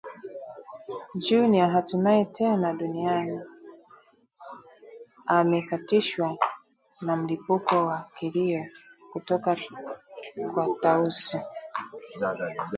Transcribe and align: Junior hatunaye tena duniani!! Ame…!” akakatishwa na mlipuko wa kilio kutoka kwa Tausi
Junior 1.25 1.69
hatunaye 1.75 2.23
tena 2.37 2.67
duniani!! 2.79 3.39
Ame…!” 5.35 5.57
akakatishwa 5.63 6.27
na 7.05 7.13
mlipuko 7.19 7.75
wa 7.89 7.97
kilio 8.15 8.61
kutoka 9.11 9.49
kwa 10.53 10.65
Tausi 10.81 11.37